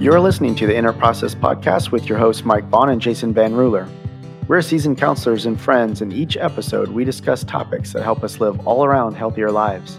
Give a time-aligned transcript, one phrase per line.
[0.00, 3.52] You're listening to the Inner Process Podcast with your hosts, Mike Vaughn and Jason Van
[3.52, 3.88] Ruler.
[4.46, 6.00] We're seasoned counselors and friends.
[6.00, 9.98] and each episode, we discuss topics that help us live all around healthier lives.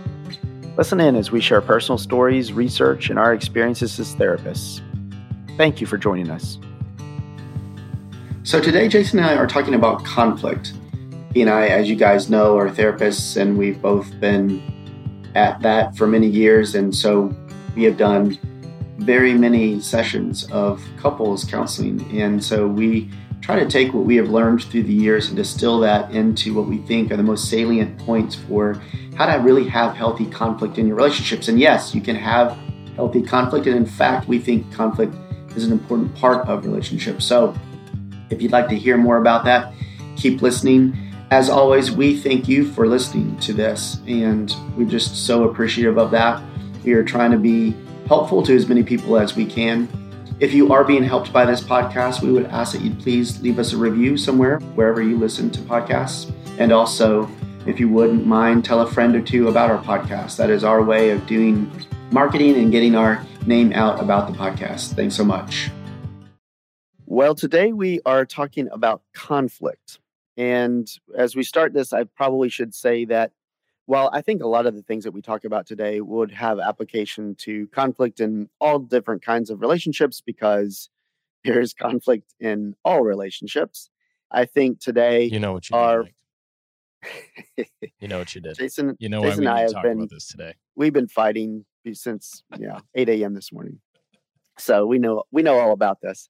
[0.78, 4.80] Listen in as we share personal stories, research, and our experiences as therapists.
[5.58, 6.60] Thank you for joining us.
[8.44, 10.76] So, today, Jason and I are talking about conflict.
[11.34, 14.64] He and I, as you guys know, are therapists, and we've both been
[15.36, 16.74] at that for many years.
[16.74, 17.36] And so,
[17.76, 18.40] we have done
[19.00, 22.02] very many sessions of couples counseling.
[22.20, 23.10] And so we
[23.42, 26.68] try to take what we have learned through the years and distill that into what
[26.68, 28.82] we think are the most salient points for
[29.16, 31.48] how to really have healthy conflict in your relationships.
[31.48, 32.58] And yes, you can have
[32.96, 33.66] healthy conflict.
[33.66, 35.16] And in fact, we think conflict
[35.56, 37.26] is an important part of relationships.
[37.26, 37.56] So
[38.30, 39.74] if you'd like to hear more about that,
[40.16, 40.96] keep listening.
[41.32, 46.12] As always, we thank you for listening to this, and we're just so appreciative of
[46.12, 46.44] that.
[46.84, 47.76] We are trying to be
[48.10, 49.88] helpful to as many people as we can.
[50.40, 53.60] If you are being helped by this podcast, we would ask that you please leave
[53.60, 56.34] us a review somewhere, wherever you listen to podcasts.
[56.58, 57.30] And also,
[57.68, 60.38] if you wouldn't mind, tell a friend or two about our podcast.
[60.38, 61.72] That is our way of doing
[62.10, 64.96] marketing and getting our name out about the podcast.
[64.96, 65.70] Thanks so much.
[67.06, 70.00] Well, today we are talking about conflict.
[70.36, 73.34] And as we start this, I probably should say that
[73.90, 76.60] well, I think a lot of the things that we talk about today would have
[76.60, 80.92] application to conflict in all different kinds of relationships because
[81.44, 83.90] there's conflict in all relationships.
[84.30, 86.06] I think today you know what you are.
[87.58, 88.96] you know what you did, Jason.
[89.00, 90.54] You know Jason why we I have been this today.
[90.76, 93.34] we've been fighting since yeah 8 a.m.
[93.34, 93.80] this morning,
[94.60, 96.30] so we know we know all about this.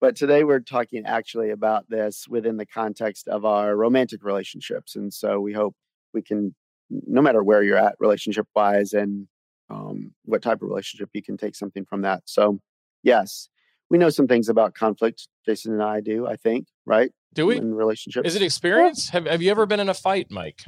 [0.00, 5.12] But today we're talking actually about this within the context of our romantic relationships, and
[5.12, 5.74] so we hope
[6.14, 6.54] we can
[6.90, 9.28] no matter where you're at relationship wise and
[9.70, 12.60] um, what type of relationship you can take something from that so
[13.02, 13.48] yes
[13.90, 17.56] we know some things about conflict jason and i do i think right Do we?
[17.56, 19.08] in relationships Is it experience?
[19.10, 20.64] Have Have you ever been in a fight, Mike?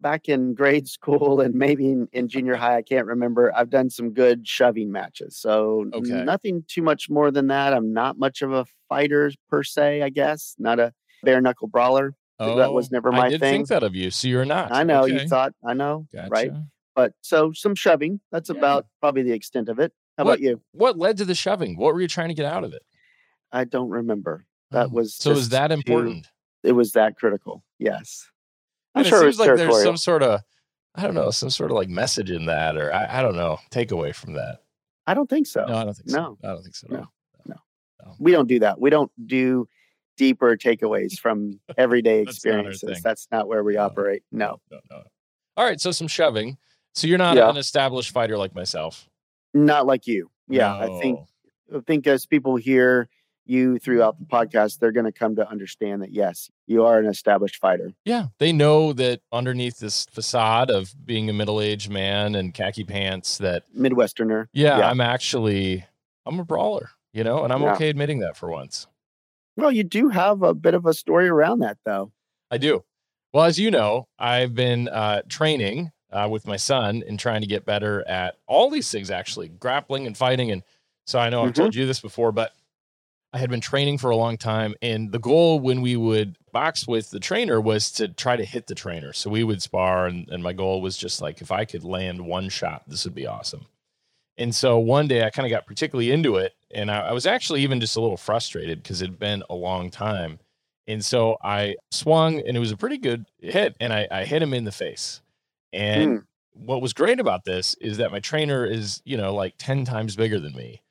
[0.00, 3.88] back in grade school and maybe in, in junior high i can't remember i've done
[3.88, 6.24] some good shoving matches so Okay.
[6.24, 10.08] nothing too much more than that i'm not much of a fighter per se i
[10.08, 10.92] guess not a
[11.22, 13.52] bare knuckle brawler that was oh, never my Oh, I did thing.
[13.54, 14.72] think that of you, so you're not.
[14.72, 16.50] i know you thought i know right
[16.94, 18.56] but so some shoving that's Yeah.
[18.58, 21.76] about probably the extent of it how What- about you What led to the shoving?
[21.76, 22.82] What were you trying to get out of it?
[23.52, 25.34] i don't remember that Oh, was so.
[25.34, 26.26] Just that too- important?
[26.62, 28.28] it was that critical yes
[28.94, 30.40] i'm And sure it it seems was like there's some sort of,
[30.94, 33.58] I don't know, some sort of like message in that, or I, I don't know,
[33.70, 34.58] takeaway from that.
[35.06, 36.16] i don't think so No, I don't think so.
[36.20, 36.38] No.
[36.44, 36.86] I don't think so.
[36.90, 37.06] No.
[37.46, 37.56] No.
[38.18, 39.66] we don't do that we don't do
[40.22, 43.82] deeper takeaways from everyday That's not experiences that's not where we No.
[43.86, 45.02] operate no no, no.
[45.56, 46.56] All right, so some shoving.
[46.94, 47.50] So you're not Yeah.
[47.50, 49.08] an established fighter like myself.
[49.54, 51.20] not like you yeah i think
[51.74, 53.08] I think as people hear
[53.46, 57.06] you throughout the podcast, they're going to come to understand that yes, you are an
[57.06, 57.88] established fighter.
[58.04, 63.38] Yeah, they know that underneath this facade of being a middle-aged man and khaki pants,
[63.38, 64.46] that Midwesterner.
[64.52, 64.90] yeah, Yeah.
[64.90, 65.84] I'm actually
[66.26, 67.72] I'm a brawler, you know, and I'm Yeah.
[67.74, 68.86] okay admitting that for once.
[69.56, 72.12] Well, you do have a bit of a story around that, though.
[72.50, 72.84] I do.
[73.32, 77.46] Well, as you know, I've been uh, training uh, with my son and trying to
[77.46, 80.50] get better at all these things, actually grappling and fighting.
[80.50, 80.62] And
[81.06, 81.56] so I know I've Mhm.
[81.56, 82.52] told you this before, but
[83.32, 84.74] I had been training for a long time.
[84.82, 88.66] And the goal when we would box with the trainer was to try to hit
[88.66, 89.14] the trainer.
[89.14, 92.26] So we would spar, and, and my goal was just like, if I could land
[92.26, 93.66] one shot, this would be awesome.
[94.38, 96.54] And so one day I kind of got particularly into it.
[96.70, 99.54] And I, I was actually even just a little frustrated because it had been a
[99.54, 100.38] long time.
[100.88, 104.42] And so I swung, and it was a pretty good hit, and I, I hit
[104.42, 105.20] him in the face.
[105.72, 106.24] And Mm.
[106.54, 110.16] what was great about this is that my trainer is, you know, like 10 times
[110.16, 110.82] bigger than me.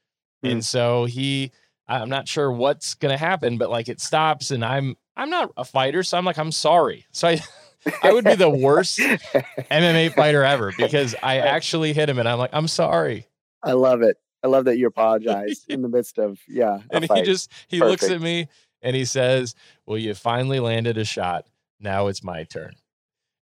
[0.45, 0.51] Mm.
[0.51, 1.51] And so he,
[1.87, 5.51] I'm not sure what's going to happen, but like it stops, and I'm, I'm not
[5.57, 6.03] a fighter.
[6.03, 7.05] So I'm like, I'm sorry.
[7.11, 7.41] So I,
[8.03, 8.99] I would be the worst
[9.71, 13.27] MMA fighter ever because I actually hit him, and I'm like, I'm sorry.
[13.63, 14.17] I love it.
[14.43, 16.79] I love that you apologize in the midst of yeah.
[16.91, 18.47] And he just, he looks at me
[18.81, 19.55] and he says,
[19.85, 21.45] Well, you finally landed a shot.
[21.79, 22.73] Now it's my turn.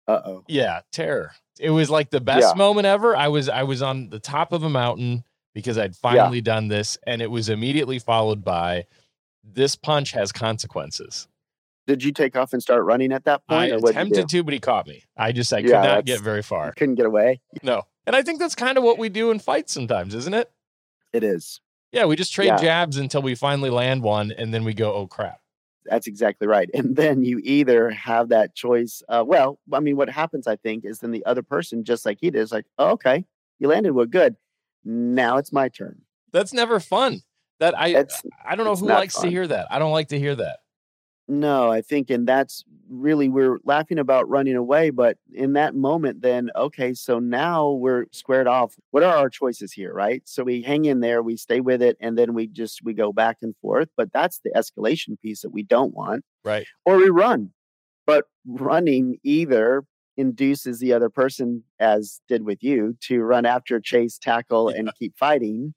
[0.08, 0.44] uh oh.
[0.48, 1.32] Yeah, terror.
[1.60, 2.58] It was like the best Yeah.
[2.58, 3.16] moment ever.
[3.16, 5.24] I was I was on the top of a mountain
[5.54, 8.86] because I'd finally done this, and it was immediately followed by
[9.44, 11.28] this punch has consequences.
[11.88, 14.54] Did you take off and start running at that I point, you attempted to, but
[14.54, 15.04] he caught me.
[15.16, 16.74] I just I could not get very far.
[16.74, 17.40] Couldn't get away.
[17.64, 20.50] No, and I think that's kind of what we do in fights sometimes, isn't it?
[21.14, 21.62] It is.
[21.92, 22.58] Yeah, we just trade Yeah.
[22.58, 25.40] jabs until we finally land one, and then we go, "Oh crap!"
[25.86, 26.70] That's exactly right.
[26.74, 29.02] And then you either have that choice.
[29.08, 32.18] Uh, well, I mean, what happens, I think, is then the other person, just like
[32.20, 33.24] he did, is like, oh, okay,
[33.60, 34.36] you landed well, good.
[34.84, 36.02] Now it's my turn.
[36.34, 37.22] that's never fun.
[37.60, 39.24] That I it's, I don't know who likes fun.
[39.26, 39.68] to hear that.
[39.72, 40.60] I don't like to hear that.
[41.30, 46.22] No, I think, and that's really we're laughing about running away, but in that moment,
[46.22, 48.76] then okay, so now we're squared off.
[48.92, 50.22] What are our choices here, right?
[50.26, 53.12] So we hang in there, we stay with it, and then we just we go
[53.12, 53.90] back and forth.
[53.98, 56.66] But that's the escalation piece that we don't want, right?
[56.86, 57.52] Or we run,
[58.06, 59.84] but running either
[60.16, 64.80] induces the other person, as did with you, to run after, chase, tackle, yeah.
[64.80, 65.74] and keep fighting,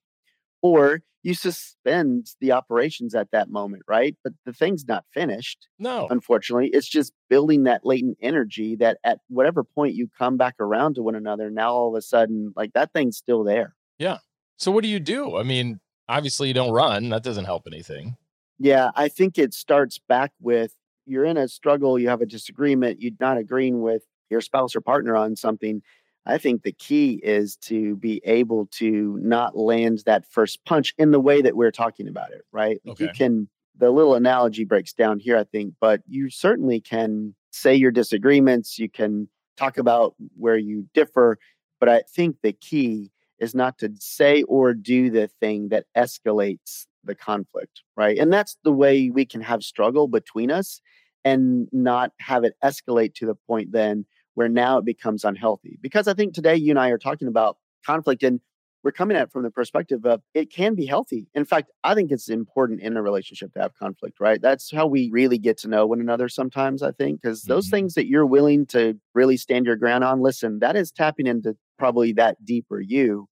[0.62, 4.16] or you suspend the operations at that moment, right?
[4.24, 5.68] But the thing's not finished.
[5.78, 6.06] No.
[6.10, 10.94] Unfortunately, it's just building that latent energy that at whatever point you come back around
[10.94, 13.74] to one another, now all of a sudden, like that thing's still there.
[13.98, 14.18] Yeah.
[14.56, 15.36] So what do you do?
[15.36, 17.10] I mean, obviously you don't run.
[17.10, 18.16] That doesn't help anything.
[18.58, 18.90] Yeah.
[18.94, 20.74] I think it starts back with
[21.06, 24.80] you're in a struggle, you have a disagreement, you're not agreeing with your spouse or
[24.80, 25.82] partner on something
[26.26, 31.10] I think the key is to be able to not land that first punch in
[31.10, 32.78] the way that we're talking about it, right?
[32.86, 33.04] Okay.
[33.04, 37.74] You can, the little analogy breaks down here, I think, but you certainly can say
[37.74, 41.38] your disagreements, you can talk about where you differ,
[41.78, 46.86] but I think the key is not to say or do the thing that escalates
[47.04, 48.18] the conflict, right?
[48.18, 50.80] And that's the way we can have struggle between us
[51.24, 54.04] and not have it escalate to the point then
[54.40, 55.78] where now it becomes unhealthy.
[55.82, 58.40] Because I think today you and I are talking about conflict and
[58.82, 61.28] we're coming at it from the perspective of it can be healthy.
[61.34, 64.40] In fact, I think it's important in a relationship to have conflict, right?
[64.40, 67.76] That's how we really get to know one another sometimes, I think, because those mm-hmm.
[67.76, 71.54] things that you're willing to really stand your ground on, listen, that is tapping into
[71.78, 73.28] probably that deeper you.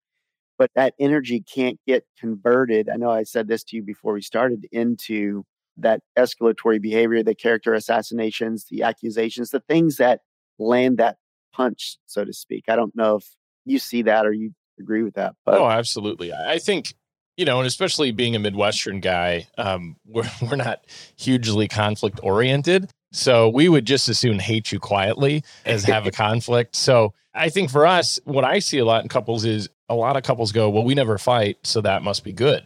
[0.58, 2.90] But that energy can't get converted.
[2.90, 5.46] I know I said this to you before we started into
[5.78, 10.20] that escalatory behavior, the character assassinations, the accusations, the things that
[10.58, 11.16] land that
[11.52, 12.64] punch, so to speak.
[12.68, 13.24] I don't know if
[13.64, 15.34] you see that or you agree with that.
[15.44, 16.32] But oh, absolutely.
[16.32, 16.94] I think
[17.36, 20.84] you know, and especially being a Midwestern guy, um, we're we're not
[21.16, 22.90] hugely conflict oriented.
[23.10, 26.76] So we would just as soon hate you quietly as have a conflict.
[26.76, 30.16] So I think for us, what I see a lot in couples is a lot
[30.16, 32.64] of couples go, "Well, we never fight, so that must be good."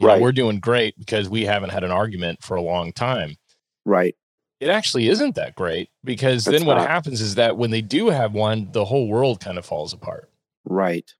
[0.00, 0.16] You right.
[0.16, 3.36] Know, we're doing great because we haven't had an argument for a long time.
[3.84, 4.16] Right
[4.64, 8.32] it actually isn't that great because then what happens is that when they do have
[8.32, 10.30] one, the whole world kind of falls apart.
[10.64, 11.12] Right.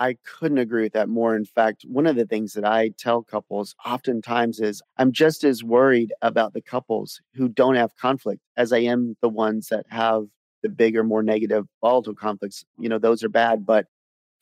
[0.00, 1.36] I couldn't agree with that more.
[1.36, 5.62] In fact, one of the things that I tell couples oftentimes is I'm just as
[5.62, 10.24] worried about the couples who don't have conflict as I am the ones that have
[10.64, 12.64] the bigger, more negative, volatile conflicts.
[12.78, 13.64] You know, those are bad.
[13.64, 13.86] But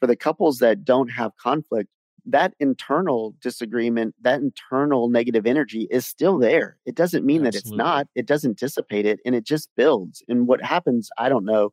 [0.00, 1.91] for the couples that don't have conflict,
[2.26, 6.79] that internal disagreement, that internal negative energy is still there.
[6.87, 7.61] It doesn't mean Absolutely.
[7.61, 10.23] that it's not, it doesn't dissipate it and it just builds.
[10.29, 11.73] And what happens, I don't know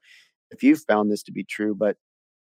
[0.49, 1.97] if you've found this to be true, but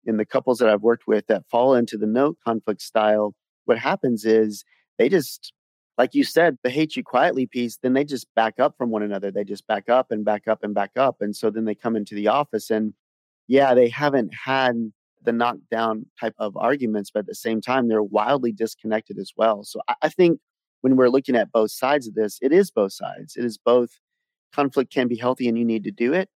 [0.06, 3.34] in the couples that I've worked with that fall into the no conflict style,
[3.66, 4.66] what happens is
[4.98, 5.54] they just,
[5.98, 9.04] like you said, the hate you quietly piece, then they just back up from one
[9.04, 9.32] another.
[9.32, 11.18] They just back up and back up and back up.
[11.22, 12.94] And so then they come into the office and
[13.48, 14.76] yeah, they haven't had
[15.24, 19.64] the knockdown type of arguments, but at the same time, they're wildly disconnected as well.
[19.64, 20.40] So I, I think
[20.82, 23.36] when we're looking at both sides of this, it is both sides.
[23.36, 24.00] It is both
[24.54, 26.30] conflict can be healthy and you need to do it.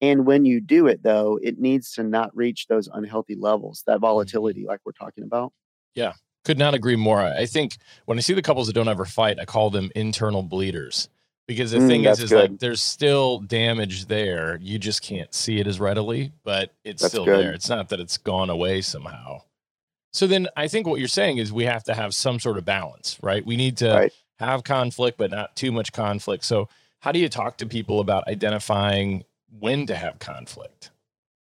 [0.00, 3.94] And when you do it, though, it needs to not reach those unhealthy levels, that
[3.94, 4.00] mm-hmm.
[4.00, 5.52] volatility, like we're talking about.
[5.94, 7.20] Yeah, could not agree more.
[7.20, 10.42] I think when I see the couples that don't ever fight, I call them internal
[10.42, 11.08] bleeders
[11.46, 12.50] because the mm, thing is, is good.
[12.50, 14.58] like there's still damage there.
[14.60, 17.38] You just can't see it as readily, but it's that's still good.
[17.38, 17.52] there.
[17.52, 19.42] It's not that it's gone away somehow.
[20.12, 22.64] So then I think what you're saying is we have to have some sort of
[22.64, 23.44] balance, right?
[23.44, 24.12] We need to right.
[24.38, 26.44] have conflict, but not too much conflict.
[26.44, 26.68] So
[27.00, 29.24] how do you talk to people about identifying
[29.58, 30.90] when to have conflict?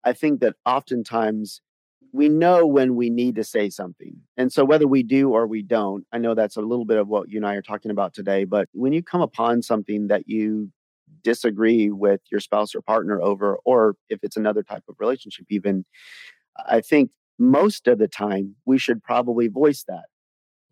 [0.04, 1.62] I think that oftentimes
[2.14, 4.16] we know when we need to say something.
[4.38, 7.08] And so whether we do or we don't, I know that's a little bit of
[7.08, 10.28] what you and I are talking about today, but when you come upon something that
[10.28, 10.72] you
[11.24, 15.86] disagree with your spouse or partner over, or if it's another type of relationship, even,
[16.70, 20.06] I think most of the time we should probably voice that.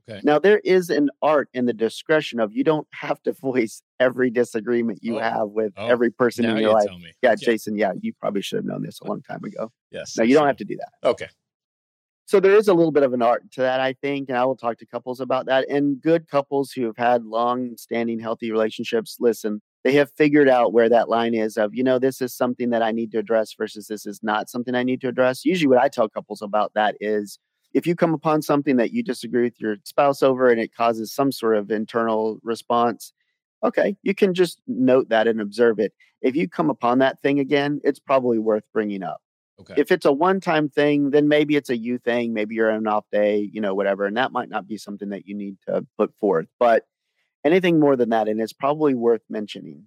[0.10, 0.22] Okay.
[0.24, 4.29] Now, there is an art in the discretion of you don't have to voice every
[4.29, 5.22] disagreement you oh.
[5.22, 5.88] have with oh.
[5.88, 6.89] every person now in your life.
[7.22, 7.36] Yeah.
[7.36, 9.72] Jason, yeah, you probably should have known this a long time ago.
[9.91, 10.17] Yes.
[10.17, 11.08] No, you don't have to do that.
[11.08, 11.27] Okay.
[12.25, 14.46] So there is a little bit of an art to that, I think, and I
[14.46, 15.67] will talk to couples about that.
[15.70, 20.88] And good couples who have had long-standing, healthy relationships, listen, they have figured out where
[20.88, 23.88] that line is of, you know, this is something that I need to address versus
[23.88, 25.43] this is not something I need to address.
[25.43, 27.38] Usually, what I tell couples about that is
[27.74, 31.13] if you come upon something that you disagree with your spouse over and it causes
[31.13, 33.13] some sort of internal response,
[33.63, 35.94] okay, you can just note that and observe it.
[36.22, 39.22] If you come upon that thing again, it's probably worth bringing up.
[39.60, 39.75] Okay.
[39.78, 42.34] If it's a one time thing, then maybe it's a you thing.
[42.34, 44.06] Maybe you're on an off day, you know, whatever.
[44.06, 46.48] And that might not be something that you need to put forth.
[46.60, 46.86] But
[47.46, 49.86] anything more than that, and it's probably worth mentioning.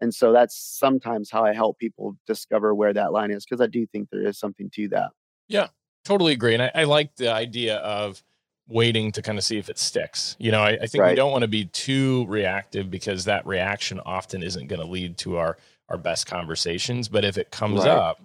[0.00, 3.66] And so that's sometimes how I help people discover where that line is because I
[3.66, 5.10] do think there is something to that.
[5.48, 5.68] Yeah,
[6.04, 6.54] totally agree.
[6.54, 8.22] And I, I like the idea of
[8.68, 10.36] waiting to kind of see if it sticks.
[10.38, 11.10] You know, I, I think Right.
[11.10, 15.18] we don't want to be too reactive because that reaction often isn't going to lead
[15.18, 15.56] to our
[15.90, 17.08] our best conversations.
[17.08, 17.88] But if it comes Right.
[17.88, 18.18] up,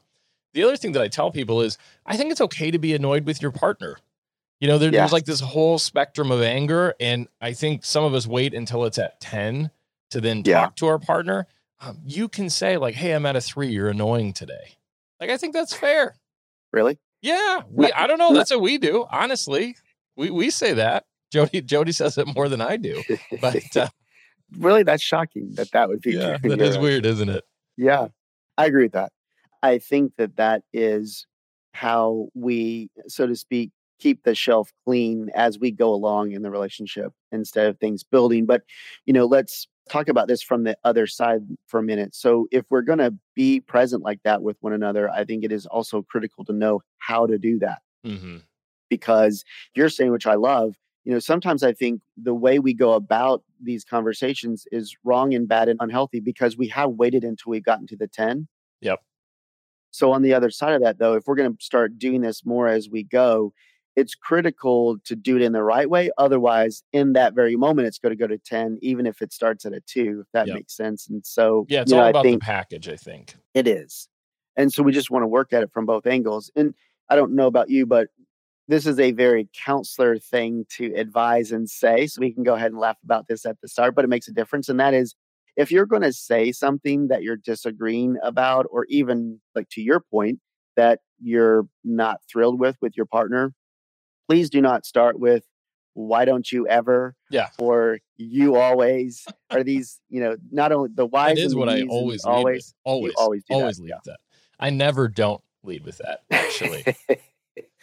[0.54, 3.26] the other thing that I tell people is I think it's okay to be annoyed
[3.26, 3.98] with your partner.
[4.62, 5.02] You know, there, Yeah.
[5.02, 8.86] there's like this whole spectrum of anger, and I think some of us wait until
[8.86, 9.72] it's at ten
[10.12, 10.62] to then Yeah.
[10.62, 11.48] talk to our partner.
[11.82, 13.68] Um, you can say like, "Hey, I'm at a three.
[13.70, 14.78] You're annoying today."
[15.20, 16.16] Like I think that's fair.
[16.72, 16.98] Really?
[17.22, 17.92] Yeah, we.
[17.92, 18.34] I don't know.
[18.34, 19.06] That's what we do.
[19.12, 19.76] Honestly,
[20.16, 21.06] we we say that.
[21.32, 23.04] Jody Jody says it more than I do.
[23.42, 23.88] But uh,
[24.58, 27.44] really, that's shocking that that would be yeah, that is weird, isn't it?
[27.78, 28.08] Yeah,
[28.58, 29.12] I agree with that.
[29.62, 31.26] I think that that is
[31.74, 36.50] how we, so to speak, keep the shelf clean as we go along in the
[36.50, 38.46] relationship instead of things building.
[38.46, 38.64] But,
[39.06, 42.16] you know, let's talk about this from the other side for a minute.
[42.16, 45.52] So, if we're going to be present like that with one another, I think it
[45.52, 48.38] is also critical to know how to do that hmm
[48.90, 52.94] because you're saying, which I love, you know, sometimes I think the way we go
[52.94, 57.64] about these conversations is wrong and bad and unhealthy because we have waited until we've
[57.64, 58.48] gotten to the 10.
[58.82, 59.00] Yep.
[59.92, 62.46] So, on the other side of that, though, if we're going to start doing this
[62.46, 63.54] more as we go,
[63.96, 66.10] it's critical to do it in the right way.
[66.18, 69.66] Otherwise, in that very moment, it's going to go to 10, even if it starts
[69.66, 70.56] at a two, if that Yep.
[70.58, 71.08] makes sense.
[71.10, 72.88] And so, Yeah, it's know, all I about the package.
[72.88, 73.36] I think.
[73.54, 74.08] it is.
[74.56, 76.52] And so we just want to work at it from both angles.
[76.56, 76.74] And
[77.10, 78.10] I don't know about you, but
[78.68, 82.06] this is a very counselor thing to advise and say.
[82.08, 84.28] So we can go ahead and laugh about this at the start, but it makes
[84.28, 84.70] a difference.
[84.70, 85.16] And that is
[85.56, 90.00] if you're going to say something that you're disagreeing about, or even like to your
[90.00, 90.40] point,
[90.76, 93.54] that you're not thrilled with with your partner,
[94.30, 95.44] please do not start with,
[95.96, 97.16] why don't you ever?
[97.32, 97.48] Yeah.
[97.58, 101.38] Or you always are these, you know, not only the whys.
[101.38, 102.76] That is what I always always.
[102.86, 104.20] Always, always do that, always lead with that.
[104.60, 106.20] I never don't lead with that.
[106.30, 106.86] Actually,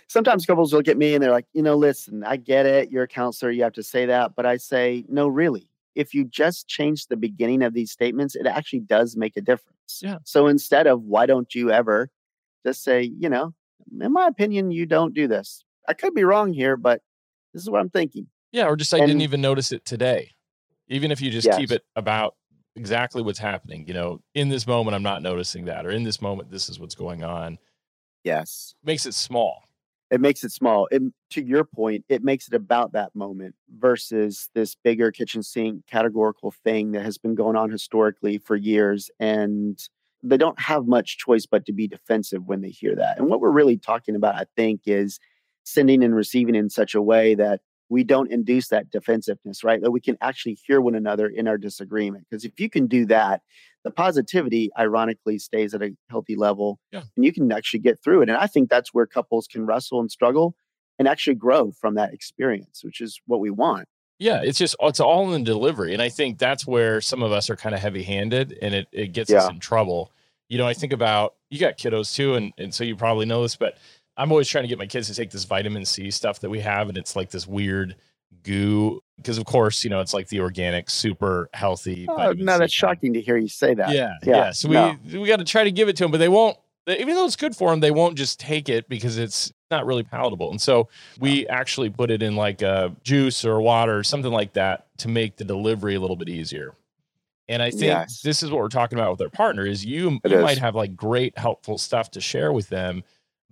[0.08, 2.92] Sometimes couples look at me and they're like, you know, listen, I get it.
[2.92, 3.50] You're a counselor.
[3.50, 4.36] You have to say that.
[4.36, 5.68] But I say, no, really.
[5.96, 10.00] If you just change the beginning of these statements, it actually does make a difference.
[10.00, 10.18] Yeah.
[10.24, 12.08] So instead of why don't you ever,
[12.64, 13.52] just say, you know,
[14.00, 15.64] in my opinion, you don't do this.
[15.88, 17.02] I could be wrong here, but
[17.52, 18.26] this is what I'm thinking.
[18.52, 20.32] yeah, or just I didn't even notice it today.
[20.88, 22.34] Even if you just keep it about
[22.76, 23.86] exactly what's happening.
[23.88, 26.78] You know, in this moment, I'm not noticing that, or in this moment, this is
[26.78, 27.58] what's going on.
[28.22, 28.74] Yes.
[28.84, 29.62] Makes it small.
[30.10, 30.86] it makes it small.
[30.90, 35.86] It, to your point, it makes it about that moment versus this bigger kitchen sink
[35.86, 39.10] categorical thing that has been going on historically for years.
[39.18, 39.78] And
[40.22, 43.18] they don't have much choice but to be defensive when they hear that.
[43.18, 45.18] And what we're really talking about, I think, is
[45.66, 49.82] sending and receiving in such a way that we don't induce that defensiveness, right?
[49.82, 52.24] That we can actually hear one another in our disagreement.
[52.28, 53.42] Because if you can do that,
[53.84, 57.02] the positivity ironically stays at a healthy level Yeah.
[57.16, 58.28] and you can actually get through it.
[58.28, 60.56] And I think that's where couples can wrestle and struggle
[60.98, 63.86] and actually grow from that experience, which is what we want.
[64.18, 67.32] Yeah, it's just it's all in the delivery, and I think that's where some of
[67.32, 70.10] us are kind of heavy-handed, and it it gets us in trouble.
[70.48, 73.42] You know, I think about you got kiddos too, and and so you probably know
[73.42, 73.76] this, but
[74.16, 76.60] I'm always trying to get my kids to take this vitamin C stuff that we
[76.60, 77.96] have, and it's like this weird
[78.42, 82.06] goo because of course you know it's like the organic, super healthy.
[82.08, 83.90] Oh, no, that's shocking to hear you say that.
[83.90, 84.36] Yeah, yeah.
[84.36, 84.96] Yeah, So we no.
[85.20, 86.56] we got to try to give it to them, but they won't.
[86.88, 90.04] Even though it's good for them, they won't just take it because it's not really
[90.04, 90.50] palatable.
[90.52, 94.52] And so we actually put it in like a juice or water or something like
[94.52, 96.74] that to make the delivery a little bit easier.
[97.48, 98.20] And I think Yes.
[98.22, 100.42] this is what we're talking about with our partner is you It you is.
[100.44, 103.02] might have like great helpful stuff to share with them,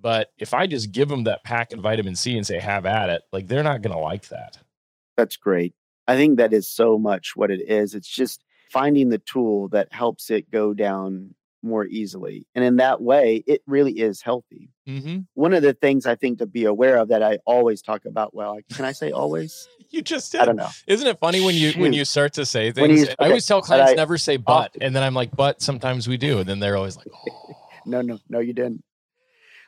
[0.04, 3.08] but if I just give them that pack of vitamin C and say have at
[3.08, 4.58] it, like they're not going to like that.
[5.16, 5.72] That's great.
[6.06, 7.94] I think that is so much what it is.
[7.94, 12.46] It's just finding the tool that helps it go down more easily.
[12.54, 14.68] And in that way, it really is healthy.
[14.86, 15.20] Mm-hmm.
[15.32, 18.34] One of the things I think to be aware of that I always talk about,
[18.34, 19.66] well, can I say always?
[19.90, 20.40] You just did.
[20.40, 20.70] I don't know.
[20.88, 23.02] Isn't it funny when you when you start to say things?
[23.02, 25.62] you- I always tell clients I never say but, often- and then I'm like, but
[25.62, 27.54] sometimes we do, and then they're always like, oh.
[27.86, 28.82] No, no, no, you didn't.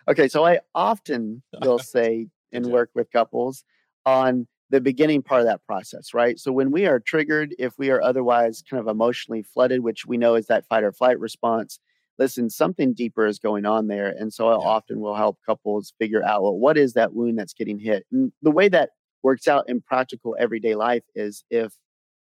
[0.08, 3.64] Okay, so I often will say and work with couples
[4.04, 6.38] on the beginning part of that process, right?
[6.38, 10.16] So when we are triggered, if we are otherwise kind of emotionally flooded, which we
[10.16, 11.78] know is that fight or flight response,
[12.18, 14.08] listen, something deeper is going on there.
[14.08, 14.68] And so I Yeah.
[14.70, 18.06] often will help couples figure out, well, what is that wound that's getting hit?
[18.10, 18.90] And the way that
[19.22, 21.74] works out in practical everyday life is if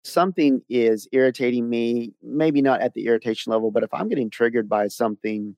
[0.03, 4.70] something is irritating me, maybe not at the irritation level, but if I'm getting triggered
[4.70, 5.56] by something,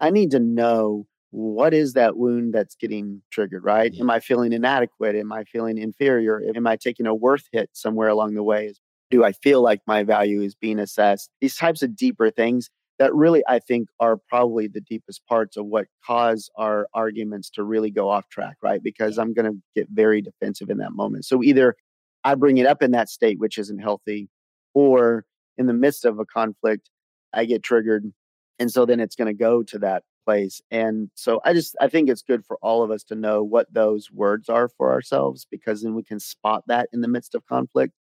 [0.00, 3.94] I need to know what is that wound that's getting triggered, right?
[4.00, 5.14] Am I feeling inadequate?
[5.14, 6.42] Am I feeling inferior?
[6.54, 8.72] Am I taking a worth hit somewhere along the way?
[9.10, 11.30] Do I feel like my value is being assessed?
[11.40, 15.66] These types of deeper things that really, I think, are probably the deepest parts of
[15.66, 18.82] what cause our arguments to really go off track, right?
[18.82, 21.24] Because I'm going to get very defensive in that moment.
[21.24, 21.76] So either
[22.24, 24.28] I bring it up in that state, which isn't healthy,
[24.74, 25.24] or
[25.56, 26.90] in the midst of a conflict,
[27.32, 28.12] I get triggered.
[28.58, 30.60] And so then it's going to go to that place.
[30.70, 33.72] And so I just I think it's good for all of us to know what
[33.72, 37.46] those words are for ourselves because then we can spot that in the midst of
[37.46, 37.94] conflict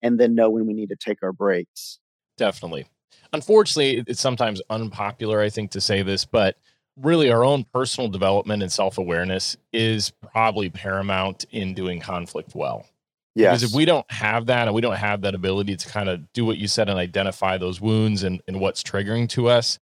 [0.00, 1.98] and then know when we need to take our breaks.
[2.38, 2.86] Definitely.
[3.32, 6.56] Unfortunately, it's sometimes unpopular I think to say this, but
[6.96, 12.86] really our own personal development and self-awareness is probably paramount in doing conflict well.
[13.34, 13.58] Yes.
[13.58, 16.32] Because if we don't have that and we don't have that ability to kind of
[16.32, 19.80] do what you said and identify those wounds and, and what's triggering to us,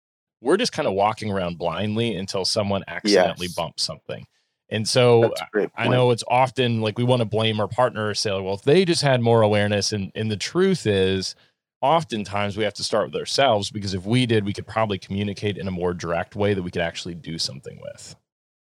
[0.43, 3.55] we're just kind of walking around blindly until someone accidentally yes.
[3.55, 4.25] bumps something.
[4.69, 5.33] And so
[5.75, 8.63] I know it's often like we want to blame our partner or say, well, if
[8.63, 9.93] they just had more awareness.
[9.93, 11.35] And, and the truth is,
[11.81, 15.57] oftentimes we have to start with ourselves because if we did, we could probably communicate
[15.57, 18.15] in a more direct way that we could actually do something with.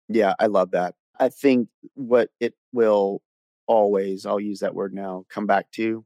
[0.09, 0.95] Yeah, I love that.
[1.19, 3.21] I think what it will
[3.65, 6.03] always, I'll use that word now, come back to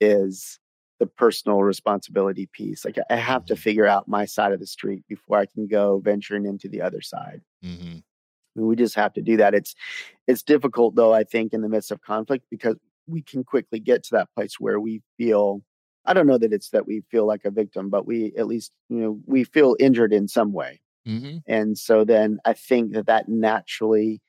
[0.00, 0.60] is
[0.98, 2.84] the personal responsibility piece.
[2.84, 3.60] Like I have to mm-hmm.
[3.60, 7.00] figure out my side of the street before I can go venturing into the other
[7.00, 7.40] side.
[7.64, 7.98] Mm-hmm.
[8.54, 9.54] we just have to do that.
[9.54, 9.74] It's
[10.26, 11.12] it's difficult though.
[11.12, 14.58] I think in the midst of conflict because we can quickly get to that place
[14.58, 15.62] where we feel.
[16.06, 18.72] I don't know that it's that we feel like a victim, but we at least
[18.88, 20.80] you know we feel injured in some way.
[21.08, 21.38] Mm-hmm.
[21.46, 24.22] And so then I think that that naturally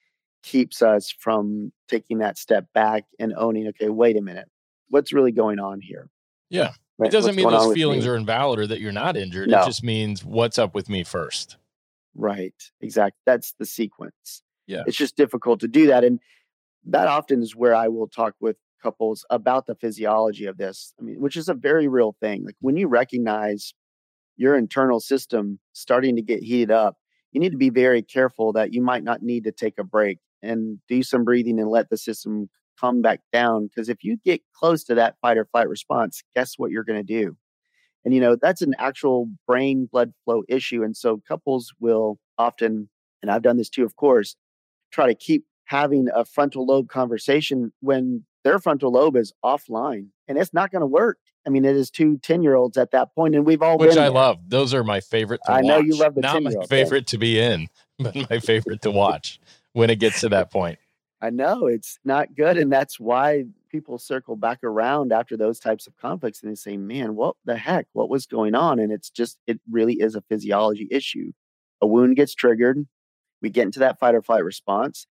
[0.44, 4.48] keeps us from taking that step back and owning, okay, wait a minute,
[4.90, 6.10] what's really going on here?
[6.50, 6.74] Yeah.
[7.00, 9.50] It doesn't mean those feelings are invalid or that you're not injured.
[9.50, 9.62] No.
[9.62, 11.58] It just means what's up with me first.
[12.16, 12.56] Right.
[12.80, 13.20] Exactly.
[13.25, 14.44] That's the sequence.
[14.68, 14.84] Yeah.
[14.88, 16.04] It's just difficult to do that.
[16.04, 16.20] And
[16.86, 20.94] that often is where I will talk with couples about the physiology of this.
[21.00, 22.46] I mean, which is a very real thing.
[22.46, 23.74] Like when you recognize
[24.38, 26.96] your internal system starting to get heated up,
[27.31, 30.20] you need to be very careful that you might not need to take a break
[30.42, 33.68] and do some breathing and let the system come back down.
[33.68, 37.03] Because if you get close to that fight or flight response, guess what you're going
[37.05, 37.38] to do?
[38.03, 40.83] And, you know, that's an actual brain blood flow issue.
[40.83, 42.90] And so couples will often,
[43.22, 44.35] and I've done this too, of course,
[44.92, 50.38] try to keep having a frontal lobe conversation when their frontal lobe is offline and
[50.38, 51.18] it's not going to work.
[51.48, 53.92] I mean, it is two 10 year olds at that point, and we've all Which
[53.92, 54.09] I there.
[54.11, 54.38] love.
[54.48, 55.66] Those are my favorite I watch.
[55.66, 57.68] know you love the Not my favorite to be in,
[58.00, 59.40] but my favorite to watch
[59.74, 60.79] when it gets to that point.
[61.25, 62.55] I know it's not good.
[62.57, 66.77] And that's why people circle back around after those types of conflicts and they say,
[66.77, 67.88] man, what the heck?
[67.94, 68.79] What was going on?
[68.79, 71.31] And it's just, it really is a physiology issue.
[71.81, 72.85] A wound gets triggered.
[73.42, 75.07] We get into that fight or flight response,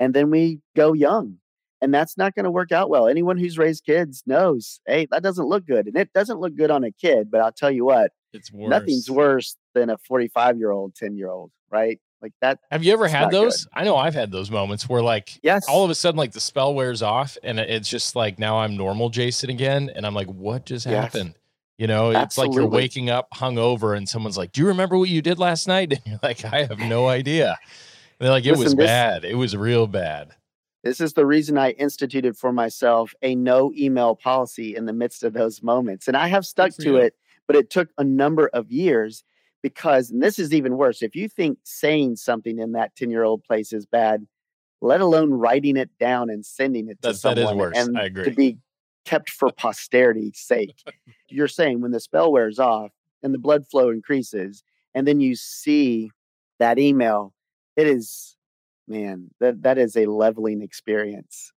[0.00, 1.36] and then we go young.
[1.80, 3.06] And that's not going to work out well.
[3.06, 5.86] Anyone who's raised kids knows, hey, that doesn't look good.
[5.86, 8.68] And it doesn't look good on a kid, but I'll tell you what, it's worse.
[8.68, 12.00] Nothing's worse than a 45 year old, 10 year old, right?
[12.20, 12.58] Like that.
[12.70, 13.64] Have you ever had those?
[13.64, 13.80] Good.
[13.80, 15.66] I know I've had those moments where like yes.
[15.68, 18.76] all of a sudden like the spell wears off and it's just like now I'm
[18.76, 21.04] normal Jason again and I'm like what just yes.
[21.04, 21.34] happened?
[21.78, 25.08] You know, it's like you're waking up hungover and someone's like, "Do you remember what
[25.08, 28.50] you did last night?" And you're like, "I have no idea." And they're like, "It
[28.50, 29.22] Listen, was bad.
[29.22, 30.34] This, it was real bad."
[30.82, 35.22] This is the reason I instituted for myself a no email policy in the midst
[35.22, 36.08] of those moments.
[36.08, 36.96] And I have stuck to you.
[36.96, 37.14] it,
[37.46, 39.22] but it took a number of years
[39.62, 43.24] because and this is even worse if you think saying something in that 10 year
[43.24, 44.26] old place is bad
[44.80, 47.76] let alone writing it down and sending it to That's, someone that is worse.
[47.76, 48.24] and I agree.
[48.24, 48.58] to be
[49.04, 50.82] kept for posterity's sake
[51.28, 52.92] you're saying when the spell wears off
[53.22, 54.62] and the blood flow increases
[54.94, 56.10] and then you see
[56.58, 57.32] that email
[57.76, 58.36] it is
[58.86, 61.52] man that that is a leveling experience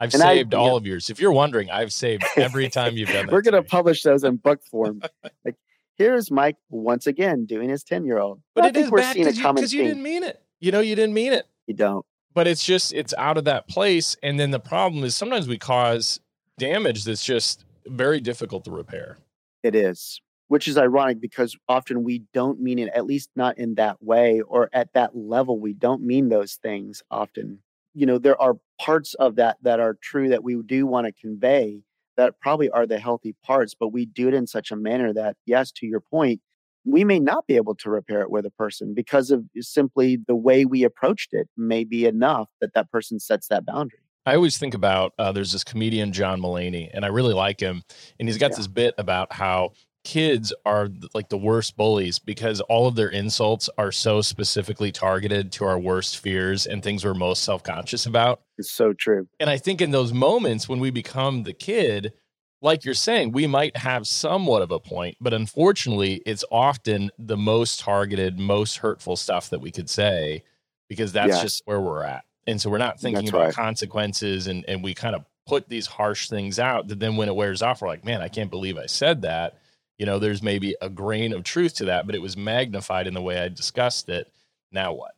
[0.00, 1.10] I've and saved I, all of yours.
[1.10, 3.32] If you're wondering, I've saved every time you've done that.
[3.32, 5.02] We're going to publish those in book form.
[5.44, 5.56] like
[5.98, 8.40] here's Mike once again doing his 10 year old.
[8.54, 10.40] But I think we're seeing a common Because you didn't mean it.
[10.60, 11.46] You know, you didn't mean it.
[11.66, 12.06] You don't.
[12.34, 14.16] But it's just, it's out of that place.
[14.22, 16.20] And then the problem is sometimes we cause
[16.58, 19.18] damage that's just very difficult to repair.
[19.62, 23.74] It is, which is ironic because often we don't mean it, at least not in
[23.74, 25.58] that way or at that level.
[25.58, 27.58] We don't mean those things often.
[27.94, 31.12] You know, there are parts of that that are true that we do want to
[31.12, 31.82] convey
[32.18, 35.36] that probably are the healthy parts, but we do it in such a manner that,
[35.46, 36.42] yes, to your point,
[36.84, 40.34] we may not be able to repair it with a person because of simply the
[40.34, 44.00] way we approached it may be enough that that person sets that boundary.
[44.26, 47.82] I always think about uh, there's this comedian John Mulaney, and I really like him,
[48.18, 48.56] and he's got yeah.
[48.58, 49.70] this bit about how
[50.08, 55.52] kids are like the worst bullies because all of their insults are so specifically targeted
[55.52, 58.40] to our worst fears and things we're most self-conscious about.
[58.56, 59.28] It's so true.
[59.38, 62.14] And I think in those moments when we become the kid,
[62.62, 67.36] like you're saying, we might have somewhat of a point, but unfortunately, it's often the
[67.36, 70.42] most targeted, most hurtful stuff that we could say
[70.88, 71.42] because that's yes.
[71.42, 72.24] just where we're at.
[72.46, 73.54] And so we're not thinking that's about right.
[73.54, 77.34] consequences and, and we kind of put these harsh things out that then when it
[77.34, 79.58] wears off, we're like, man, I can't believe I said that.
[79.98, 83.14] You know, there's maybe a grain of truth to that, but it was magnified in
[83.14, 84.32] the way I discussed it.
[84.70, 85.12] Now what?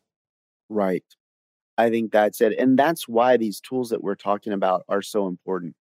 [0.68, 1.04] Right.
[1.76, 2.58] I think that's it.
[2.58, 5.74] And that's why these tools that we're talking about are so important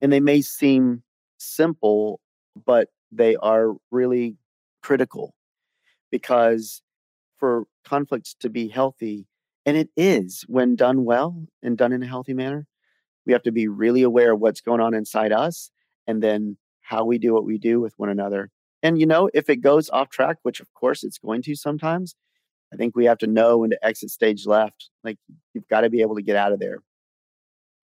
[0.00, 1.02] and they may seem
[1.38, 2.20] simple,
[2.66, 4.36] but they are really
[4.82, 5.34] critical
[6.10, 6.82] because
[7.38, 9.26] for conflicts to be healthy,
[9.64, 12.66] and it is when done well and done in a healthy manner,
[13.24, 15.70] we have to be really aware of what's going on inside us
[16.06, 18.50] and then how we do what we do with one another.
[18.82, 22.14] And, you know, if it goes off track, which of course it's going to sometimes,
[22.72, 24.90] I think we have to know when to exit stage left.
[25.04, 25.18] Like
[25.54, 26.78] you've got to be able to get out of there.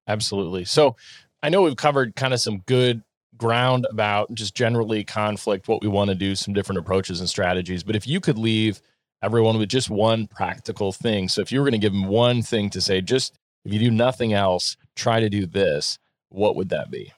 [0.07, 0.65] Absolutely.
[0.65, 0.97] So
[1.43, 3.03] I know we've covered kind of some good
[3.37, 7.85] ground about just generally conflict, what we want to do, some different approaches and strategies.
[7.85, 8.83] But if you could leave
[9.23, 12.43] everyone with just one practical thing, so if you were going to give them one
[12.43, 15.99] thing to say, just if you do nothing else, try to do this,
[16.31, 17.13] what would that be?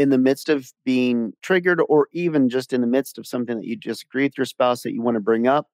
[0.00, 3.66] In the midst of being triggered, or even just in the midst of something that
[3.66, 5.68] you disagree with your spouse that you want to bring up,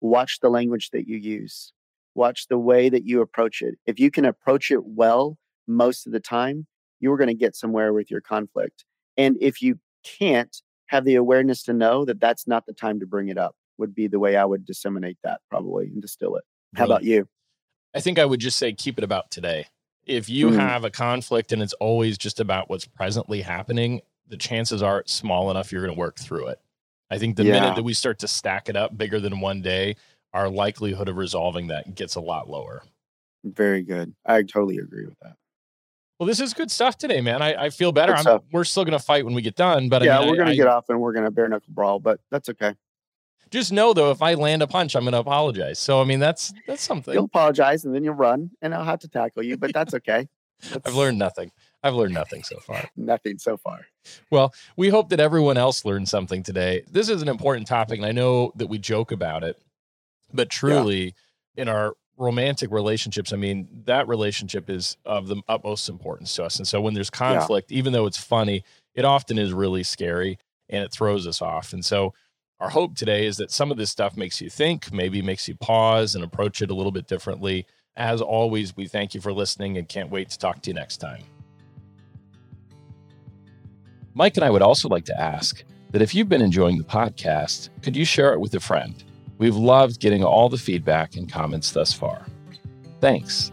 [0.00, 1.72] watch the language that you use,
[2.14, 3.74] watch the way that you approach it.
[3.84, 6.68] If you can approach it well most of the time,
[7.00, 8.84] you're going to get somewhere with your conflict.
[9.16, 10.56] And if you can't
[10.86, 13.92] have the awareness to know that that's not the time to bring it up, would
[13.92, 16.44] be the way I would disseminate that probably and distill it.
[16.76, 17.26] How about you?
[17.92, 19.66] I think I would just say keep it about today.
[20.06, 20.58] If you mm-hmm.
[20.58, 25.12] have a conflict and it's always just about what's presently happening, the chances are it's
[25.12, 26.60] small enough you're going to work through it.
[27.10, 27.60] I think the yeah.
[27.60, 29.96] minute that we start to stack it up bigger than one day,
[30.32, 32.82] our likelihood of resolving that gets a lot lower.
[33.44, 34.14] Very good.
[34.24, 35.36] I totally agree with that.
[36.18, 37.42] Well, this is good stuff today, man.
[37.42, 38.16] I, I feel better.
[38.52, 40.48] we're still going to fight when we get done, but yeah, I mean, we're going
[40.48, 42.74] to get off and we're going to bare knuckle brawl, but that's okay.
[43.54, 45.78] Just know though, if I land a punch, I'm going to apologize.
[45.78, 47.14] So I mean, that's that's something.
[47.14, 50.28] You'll apologize and then you'll run, and I'll have to tackle you, but that's okay.
[50.70, 50.88] That's...
[50.88, 51.52] I've learned nothing.
[51.80, 52.88] I've learned nothing so far.
[52.96, 53.86] nothing so far.
[54.28, 56.82] Well, we hope that everyone else learned something today.
[56.90, 59.60] This is an important topic, and I know that we joke about it,
[60.32, 61.14] but truly,
[61.54, 61.62] yeah.
[61.62, 66.56] in our romantic relationships, I mean, that relationship is of the utmost importance to us.
[66.56, 67.78] And so when there's conflict, yeah.
[67.78, 68.64] even though it's funny,
[68.94, 70.38] it often is really scary
[70.68, 71.72] and it throws us off.
[71.72, 72.14] And so
[72.64, 75.54] our hope today is that some of this stuff makes you think, maybe makes you
[75.56, 77.66] pause and approach it a little bit differently.
[77.94, 80.96] As always, we thank you for listening and can't wait to talk to you next
[80.96, 81.22] time.
[84.14, 87.68] Mike and I would also like to ask that if you've been enjoying the podcast,
[87.82, 89.04] could you share it with a friend?
[89.36, 92.24] We've loved getting all the feedback and comments thus far.
[93.02, 93.52] Thanks.